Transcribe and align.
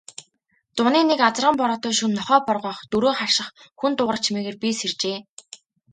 Зуны 0.79 1.01
нэг 1.09 1.19
азарган 1.27 1.55
бороотой 1.59 1.93
шөнө 1.99 2.15
нохой 2.19 2.39
боргоох, 2.47 2.79
дөрөө 2.91 3.13
харших, 3.19 3.47
хүн 3.79 3.91
дуугарах 3.95 4.21
чимээгээр 4.23 4.57
би 4.61 4.69
сэржээ. 4.79 5.17